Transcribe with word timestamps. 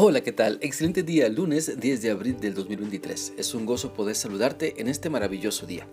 Hola, 0.00 0.20
¿qué 0.20 0.30
tal? 0.30 0.60
Excelente 0.62 1.02
día, 1.02 1.28
lunes 1.28 1.80
10 1.80 2.02
de 2.02 2.10
abril 2.12 2.38
del 2.38 2.54
2023. 2.54 3.32
Es 3.36 3.52
un 3.52 3.66
gozo 3.66 3.94
poder 3.94 4.14
saludarte 4.14 4.80
en 4.80 4.86
este 4.86 5.10
maravilloso 5.10 5.66
día. 5.66 5.88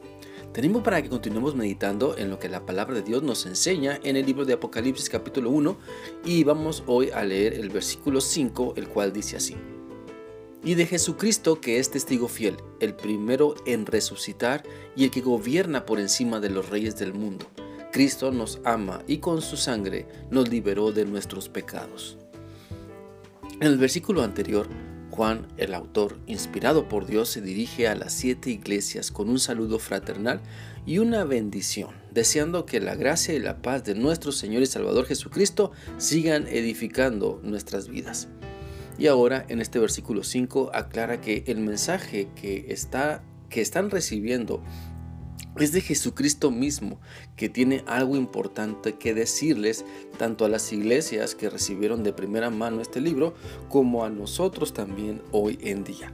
Tenemos 0.53 0.83
para 0.83 1.01
que 1.01 1.09
continuemos 1.09 1.55
meditando 1.55 2.15
en 2.15 2.29
lo 2.29 2.37
que 2.37 2.47
la 2.47 2.67
palabra 2.67 2.93
de 2.93 3.01
Dios 3.01 3.23
nos 3.23 3.47
enseña 3.47 3.99
en 4.03 4.15
el 4.15 4.27
libro 4.27 4.45
de 4.45 4.53
Apocalipsis 4.53 5.09
capítulo 5.09 5.49
1 5.49 5.79
y 6.23 6.43
vamos 6.43 6.83
hoy 6.85 7.09
a 7.09 7.23
leer 7.23 7.55
el 7.55 7.69
versículo 7.69 8.21
5, 8.21 8.75
el 8.77 8.87
cual 8.89 9.11
dice 9.11 9.37
así. 9.37 9.55
Y 10.63 10.75
de 10.75 10.85
Jesucristo 10.85 11.59
que 11.59 11.79
es 11.79 11.89
testigo 11.89 12.27
fiel, 12.27 12.57
el 12.79 12.93
primero 12.93 13.55
en 13.65 13.87
resucitar 13.87 14.61
y 14.95 15.05
el 15.05 15.09
que 15.09 15.21
gobierna 15.21 15.87
por 15.87 15.99
encima 15.99 16.39
de 16.39 16.51
los 16.51 16.69
reyes 16.69 16.95
del 16.95 17.15
mundo. 17.15 17.47
Cristo 17.91 18.29
nos 18.29 18.61
ama 18.65 19.01
y 19.07 19.17
con 19.17 19.41
su 19.41 19.57
sangre 19.57 20.05
nos 20.29 20.47
liberó 20.47 20.91
de 20.91 21.05
nuestros 21.05 21.49
pecados. 21.49 22.19
En 23.61 23.67
el 23.67 23.77
versículo 23.77 24.21
anterior, 24.21 24.67
Juan, 25.11 25.47
el 25.55 25.73
autor, 25.73 26.19
inspirado 26.27 26.89
por 26.89 27.05
Dios, 27.05 27.29
se 27.29 27.39
dirige 27.39 27.87
a 27.87 27.95
las 27.95 28.11
siete 28.11 28.49
iglesias 28.49 29.11
con 29.11 29.29
un 29.29 29.39
saludo 29.39 29.79
fraternal 29.79 30.41
y 30.85 30.97
una 30.97 31.23
bendición, 31.23 31.91
deseando 32.11 32.65
que 32.65 32.81
la 32.81 32.95
gracia 32.95 33.33
y 33.33 33.39
la 33.39 33.61
paz 33.61 33.85
de 33.85 33.95
nuestro 33.95 34.33
Señor 34.33 34.61
y 34.61 34.65
Salvador 34.65 35.05
Jesucristo 35.05 35.71
sigan 35.97 36.47
edificando 36.49 37.39
nuestras 37.43 37.87
vidas. 37.87 38.27
Y 38.97 39.07
ahora 39.07 39.45
en 39.47 39.61
este 39.61 39.79
versículo 39.79 40.25
5 40.25 40.71
aclara 40.73 41.21
que 41.21 41.45
el 41.47 41.59
mensaje 41.59 42.27
que, 42.35 42.65
está, 42.67 43.23
que 43.49 43.61
están 43.61 43.89
recibiendo 43.89 44.61
es 45.59 45.71
de 45.71 45.81
Jesucristo 45.81 46.51
mismo, 46.51 46.99
que 47.35 47.49
tiene 47.49 47.83
algo 47.87 48.15
importante 48.15 48.95
que 48.95 49.13
decirles 49.13 49.85
tanto 50.17 50.45
a 50.45 50.49
las 50.49 50.71
iglesias 50.73 51.35
que 51.35 51.49
recibieron 51.49 52.03
de 52.03 52.13
primera 52.13 52.49
mano 52.49 52.81
este 52.81 53.01
libro 53.01 53.33
como 53.69 54.03
a 54.03 54.09
nosotros 54.09 54.73
también 54.73 55.21
hoy 55.31 55.57
en 55.61 55.83
día. 55.83 56.13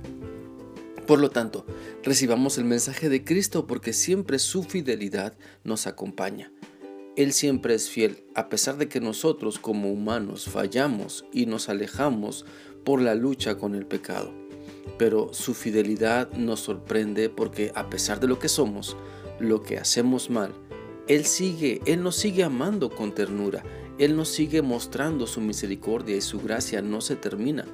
Por 1.08 1.20
lo 1.20 1.30
tanto, 1.30 1.66
recibamos 2.04 2.58
el 2.58 2.66
mensaje 2.66 3.10
de 3.10 3.24
Cristo 3.24 3.68
porque 3.68 3.94
siempre 3.94 4.40
su 4.40 4.64
fidelidad 4.64 5.34
nos 5.64 5.88
acompaña. 5.88 6.52
Él 7.18 7.34
siempre 7.34 7.74
es 7.74 7.90
fiel, 7.90 8.24
a 8.36 8.48
pesar 8.48 8.78
de 8.78 8.88
que 8.88 9.02
nosotros 9.02 9.60
como 9.60 9.92
humanos 9.92 10.46
fallamos 10.46 11.26
y 11.34 11.48
nos 11.48 11.68
alejamos 11.68 12.46
por 12.86 13.02
la 13.02 13.16
lucha 13.16 13.58
con 13.58 13.76
el 13.76 13.86
pecado. 13.86 14.32
Pero 14.98 15.34
su 15.34 15.54
fidelidad 15.54 16.32
nos 16.32 16.62
sorprende 16.62 17.30
porque 17.30 17.72
a 17.76 17.90
pesar 17.90 18.20
de 18.20 18.28
lo 18.28 18.40
que 18.40 18.48
somos, 18.48 18.96
lo 19.42 19.64
que 19.64 19.78
hacemos 19.78 20.30
mal, 20.30 20.54
Él 21.08 21.26
sigue, 21.26 21.82
Él 21.86 22.04
nos 22.04 22.16
sigue 22.16 22.44
amando 22.44 22.90
con 22.90 23.14
ternura, 23.14 23.64
Él 23.98 24.16
nos 24.16 24.30
sigue 24.30 24.62
mostrando 24.62 25.28
su 25.28 25.42
misericordia 25.42 26.16
y 26.16 26.22
su 26.22 26.40
gracia 26.40 26.82
no 26.82 27.02
se 27.02 27.16
termina. 27.16 27.66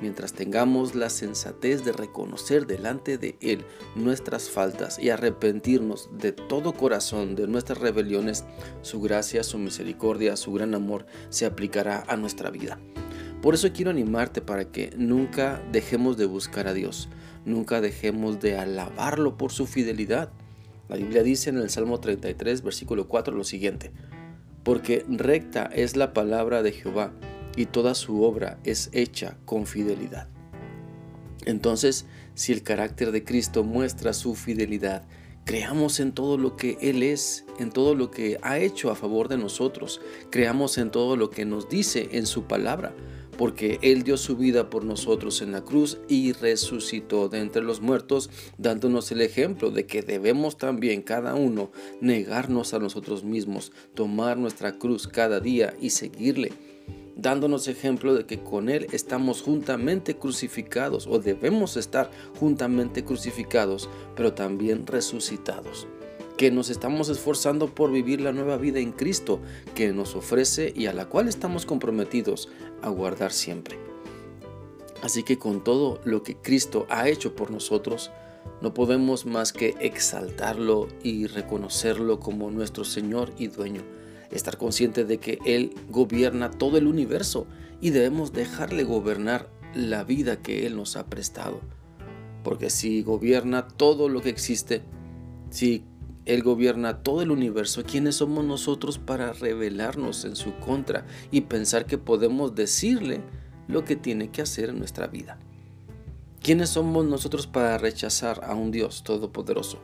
Mientras 0.00 0.32
tengamos 0.32 0.94
la 0.94 1.10
sensatez 1.10 1.84
de 1.84 1.92
reconocer 1.92 2.66
delante 2.66 3.18
de 3.18 3.36
Él 3.40 3.64
nuestras 3.96 4.48
faltas 4.48 4.98
y 4.98 5.10
arrepentirnos 5.10 6.08
de 6.12 6.32
todo 6.32 6.72
corazón 6.72 7.34
de 7.34 7.48
nuestras 7.48 7.78
rebeliones, 7.78 8.44
su 8.82 9.00
gracia, 9.00 9.42
su 9.42 9.58
misericordia, 9.58 10.36
su 10.36 10.52
gran 10.52 10.74
amor 10.74 11.06
se 11.30 11.46
aplicará 11.46 12.04
a 12.06 12.16
nuestra 12.16 12.50
vida. 12.50 12.78
Por 13.42 13.54
eso 13.54 13.72
quiero 13.72 13.90
animarte 13.90 14.40
para 14.40 14.70
que 14.70 14.92
nunca 14.96 15.62
dejemos 15.70 16.16
de 16.16 16.26
buscar 16.26 16.66
a 16.66 16.74
Dios, 16.74 17.08
nunca 17.44 17.80
dejemos 17.80 18.40
de 18.40 18.58
alabarlo 18.58 19.36
por 19.36 19.52
su 19.52 19.66
fidelidad. 19.66 20.30
La 20.88 20.96
Biblia 20.96 21.22
dice 21.22 21.50
en 21.50 21.58
el 21.58 21.68
Salmo 21.68 22.00
33, 22.00 22.62
versículo 22.62 23.08
4 23.08 23.34
lo 23.34 23.44
siguiente, 23.44 23.92
porque 24.62 25.04
recta 25.08 25.66
es 25.66 25.96
la 25.96 26.14
palabra 26.14 26.62
de 26.62 26.72
Jehová 26.72 27.12
y 27.56 27.66
toda 27.66 27.94
su 27.94 28.22
obra 28.22 28.58
es 28.64 28.88
hecha 28.92 29.36
con 29.44 29.66
fidelidad. 29.66 30.28
Entonces, 31.44 32.06
si 32.34 32.52
el 32.52 32.62
carácter 32.62 33.12
de 33.12 33.24
Cristo 33.24 33.64
muestra 33.64 34.12
su 34.12 34.34
fidelidad, 34.34 35.06
creamos 35.44 36.00
en 36.00 36.12
todo 36.12 36.38
lo 36.38 36.56
que 36.56 36.78
Él 36.80 37.02
es, 37.02 37.44
en 37.58 37.70
todo 37.70 37.94
lo 37.94 38.10
que 38.10 38.38
ha 38.42 38.58
hecho 38.58 38.90
a 38.90 38.94
favor 38.94 39.28
de 39.28 39.38
nosotros, 39.38 40.00
creamos 40.30 40.78
en 40.78 40.90
todo 40.90 41.16
lo 41.16 41.30
que 41.30 41.44
nos 41.44 41.68
dice 41.68 42.08
en 42.12 42.26
su 42.26 42.44
palabra, 42.44 42.94
porque 43.38 43.78
Él 43.80 44.02
dio 44.02 44.18
su 44.18 44.36
vida 44.36 44.68
por 44.68 44.84
nosotros 44.84 45.40
en 45.40 45.52
la 45.52 45.64
cruz 45.64 45.98
y 46.08 46.32
resucitó 46.32 47.30
de 47.30 47.38
entre 47.38 47.62
los 47.62 47.80
muertos, 47.80 48.28
dándonos 48.58 49.10
el 49.12 49.22
ejemplo 49.22 49.70
de 49.70 49.86
que 49.86 50.02
debemos 50.02 50.58
también 50.58 51.00
cada 51.00 51.34
uno 51.34 51.70
negarnos 52.02 52.74
a 52.74 52.80
nosotros 52.80 53.24
mismos, 53.24 53.72
tomar 53.94 54.36
nuestra 54.36 54.78
cruz 54.78 55.06
cada 55.08 55.40
día 55.40 55.74
y 55.80 55.90
seguirle 55.90 56.52
dándonos 57.16 57.66
ejemplo 57.66 58.14
de 58.14 58.26
que 58.26 58.38
con 58.38 58.68
Él 58.68 58.86
estamos 58.92 59.42
juntamente 59.42 60.16
crucificados 60.16 61.08
o 61.08 61.18
debemos 61.18 61.76
estar 61.76 62.12
juntamente 62.38 63.04
crucificados, 63.04 63.90
pero 64.14 64.34
también 64.34 64.86
resucitados 64.86 65.88
que 66.38 66.52
nos 66.52 66.70
estamos 66.70 67.08
esforzando 67.08 67.74
por 67.74 67.90
vivir 67.90 68.20
la 68.20 68.32
nueva 68.32 68.56
vida 68.56 68.78
en 68.78 68.92
Cristo 68.92 69.40
que 69.74 69.92
nos 69.92 70.14
ofrece 70.14 70.72
y 70.74 70.86
a 70.86 70.92
la 70.92 71.06
cual 71.06 71.28
estamos 71.28 71.66
comprometidos 71.66 72.48
a 72.80 72.88
guardar 72.90 73.32
siempre. 73.32 73.76
Así 75.02 75.24
que 75.24 75.36
con 75.36 75.64
todo 75.64 76.00
lo 76.04 76.22
que 76.22 76.36
Cristo 76.36 76.86
ha 76.90 77.08
hecho 77.08 77.34
por 77.34 77.50
nosotros, 77.50 78.12
no 78.62 78.72
podemos 78.72 79.26
más 79.26 79.52
que 79.52 79.74
exaltarlo 79.80 80.86
y 81.02 81.26
reconocerlo 81.26 82.20
como 82.20 82.52
nuestro 82.52 82.84
Señor 82.84 83.32
y 83.36 83.48
dueño. 83.48 83.82
Estar 84.30 84.58
consciente 84.58 85.04
de 85.04 85.18
que 85.18 85.40
Él 85.44 85.74
gobierna 85.90 86.52
todo 86.52 86.78
el 86.78 86.86
universo 86.86 87.48
y 87.80 87.90
debemos 87.90 88.32
dejarle 88.32 88.84
gobernar 88.84 89.50
la 89.74 90.04
vida 90.04 90.40
que 90.40 90.66
Él 90.66 90.76
nos 90.76 90.96
ha 90.96 91.06
prestado. 91.06 91.60
Porque 92.44 92.70
si 92.70 93.02
gobierna 93.02 93.66
todo 93.66 94.08
lo 94.08 94.22
que 94.22 94.30
existe, 94.30 94.82
si 95.50 95.84
él 96.28 96.42
gobierna 96.42 97.02
todo 97.02 97.22
el 97.22 97.30
universo. 97.30 97.82
¿Quiénes 97.84 98.16
somos 98.16 98.44
nosotros 98.44 98.98
para 98.98 99.32
rebelarnos 99.32 100.26
en 100.26 100.36
su 100.36 100.54
contra 100.58 101.06
y 101.30 101.40
pensar 101.42 101.86
que 101.86 101.96
podemos 101.96 102.54
decirle 102.54 103.22
lo 103.66 103.84
que 103.84 103.96
tiene 103.96 104.30
que 104.30 104.42
hacer 104.42 104.68
en 104.68 104.78
nuestra 104.78 105.06
vida? 105.06 105.38
¿Quiénes 106.42 106.68
somos 106.68 107.06
nosotros 107.06 107.46
para 107.46 107.78
rechazar 107.78 108.44
a 108.44 108.54
un 108.54 108.70
Dios 108.70 109.02
todopoderoso 109.04 109.78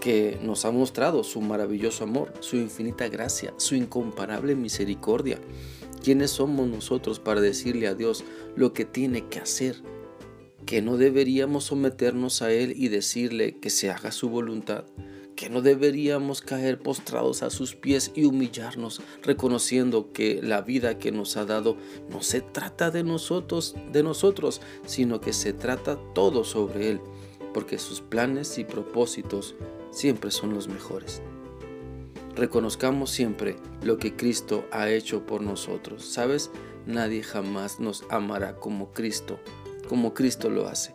que 0.00 0.38
nos 0.42 0.64
ha 0.64 0.70
mostrado 0.70 1.22
su 1.24 1.42
maravilloso 1.42 2.04
amor, 2.04 2.32
su 2.40 2.56
infinita 2.56 3.08
gracia, 3.08 3.52
su 3.58 3.74
incomparable 3.74 4.54
misericordia? 4.54 5.38
¿Quiénes 6.02 6.30
somos 6.30 6.68
nosotros 6.68 7.20
para 7.20 7.42
decirle 7.42 7.86
a 7.86 7.94
Dios 7.94 8.24
lo 8.56 8.72
que 8.72 8.86
tiene 8.86 9.26
que 9.28 9.40
hacer? 9.40 9.76
Que 10.64 10.80
no 10.80 10.96
deberíamos 10.96 11.64
someternos 11.64 12.40
a 12.40 12.50
Él 12.50 12.72
y 12.74 12.88
decirle 12.88 13.58
que 13.60 13.68
se 13.68 13.90
haga 13.90 14.10
su 14.10 14.30
voluntad 14.30 14.84
que 15.40 15.48
no 15.48 15.62
deberíamos 15.62 16.42
caer 16.42 16.78
postrados 16.78 17.42
a 17.42 17.48
sus 17.48 17.74
pies 17.74 18.12
y 18.14 18.26
humillarnos, 18.26 19.00
reconociendo 19.22 20.12
que 20.12 20.42
la 20.42 20.60
vida 20.60 20.98
que 20.98 21.12
nos 21.12 21.38
ha 21.38 21.46
dado 21.46 21.78
no 22.10 22.20
se 22.20 22.42
trata 22.42 22.90
de 22.90 23.04
nosotros, 23.04 23.74
de 23.90 24.02
nosotros, 24.02 24.60
sino 24.84 25.22
que 25.22 25.32
se 25.32 25.54
trata 25.54 25.98
todo 26.14 26.44
sobre 26.44 26.90
él, 26.90 27.00
porque 27.54 27.78
sus 27.78 28.02
planes 28.02 28.58
y 28.58 28.64
propósitos 28.64 29.54
siempre 29.90 30.30
son 30.30 30.52
los 30.52 30.68
mejores. 30.68 31.22
Reconozcamos 32.36 33.10
siempre 33.10 33.56
lo 33.82 33.96
que 33.96 34.14
Cristo 34.14 34.66
ha 34.70 34.90
hecho 34.90 35.24
por 35.24 35.40
nosotros. 35.40 36.04
¿Sabes? 36.04 36.50
Nadie 36.84 37.22
jamás 37.22 37.80
nos 37.80 38.04
amará 38.10 38.56
como 38.56 38.92
Cristo, 38.92 39.40
como 39.88 40.12
Cristo 40.12 40.50
lo 40.50 40.68
hace. 40.68 40.92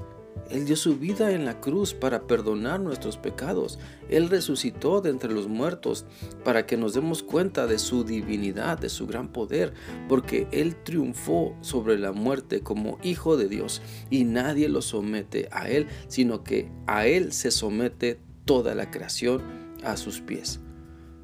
Él 0.49 0.65
dio 0.65 0.75
su 0.75 0.97
vida 0.97 1.31
en 1.31 1.45
la 1.45 1.59
cruz 1.59 1.93
para 1.93 2.27
perdonar 2.27 2.79
nuestros 2.79 3.17
pecados. 3.17 3.79
Él 4.09 4.29
resucitó 4.29 5.01
de 5.01 5.09
entre 5.09 5.31
los 5.31 5.47
muertos 5.47 6.05
para 6.43 6.65
que 6.65 6.77
nos 6.77 6.93
demos 6.93 7.23
cuenta 7.23 7.65
de 7.67 7.79
su 7.79 8.03
divinidad, 8.03 8.77
de 8.77 8.89
su 8.89 9.07
gran 9.07 9.29
poder, 9.29 9.73
porque 10.07 10.47
Él 10.51 10.75
triunfó 10.83 11.55
sobre 11.61 11.97
la 11.97 12.11
muerte 12.11 12.61
como 12.61 12.99
Hijo 13.01 13.37
de 13.37 13.47
Dios 13.47 13.81
y 14.09 14.23
nadie 14.23 14.69
lo 14.69 14.81
somete 14.81 15.47
a 15.51 15.69
Él, 15.69 15.87
sino 16.07 16.43
que 16.43 16.69
a 16.85 17.07
Él 17.07 17.33
se 17.33 17.51
somete 17.51 18.19
toda 18.45 18.75
la 18.75 18.91
creación 18.91 19.41
a 19.83 19.97
sus 19.97 20.21
pies. 20.21 20.59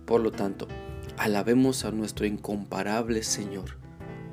Por 0.05 0.21
lo 0.21 0.31
tanto, 0.31 0.67
alabemos 1.17 1.85
a 1.85 1.91
nuestro 1.91 2.25
incomparable 2.25 3.23
Señor 3.23 3.80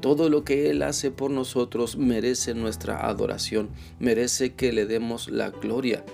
todo 0.00 0.28
lo 0.28 0.44
que 0.44 0.70
Él 0.70 0.82
hace 0.82 1.10
por 1.10 1.30
nosotros 1.30 1.96
merece 1.96 2.54
nuestra 2.54 3.06
adoración, 3.08 3.70
merece 3.98 4.54
que 4.54 4.72
le 4.72 4.86
demos 4.86 5.28
la 5.28 5.50
gloria, 5.50 6.04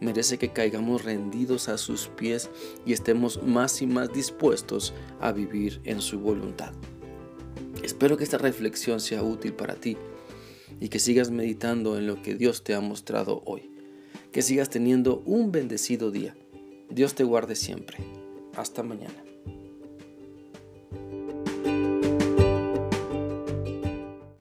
merece 0.00 0.38
que 0.38 0.52
caigamos 0.52 1.04
rendidos 1.04 1.68
a 1.68 1.78
sus 1.78 2.08
pies 2.08 2.50
y 2.84 2.92
estemos 2.92 3.42
más 3.42 3.82
y 3.82 3.86
más 3.86 4.12
dispuestos 4.12 4.94
a 5.20 5.32
vivir 5.32 5.80
en 5.84 6.00
su 6.00 6.18
voluntad. 6.20 6.72
Espero 7.82 8.16
que 8.16 8.24
esta 8.24 8.38
reflexión 8.38 9.00
sea 9.00 9.22
útil 9.22 9.54
para 9.54 9.74
ti 9.74 9.96
y 10.80 10.88
que 10.88 10.98
sigas 10.98 11.30
meditando 11.30 11.96
en 11.98 12.06
lo 12.06 12.22
que 12.22 12.34
Dios 12.34 12.64
te 12.64 12.74
ha 12.74 12.80
mostrado 12.80 13.42
hoy. 13.46 13.70
Que 14.32 14.42
sigas 14.42 14.70
teniendo 14.70 15.22
un 15.26 15.52
bendecido 15.52 16.10
día. 16.10 16.34
Dios 16.90 17.14
te 17.14 17.24
guarde 17.24 17.54
siempre. 17.54 17.98
Hasta 18.56 18.82
mañana. 18.82 19.22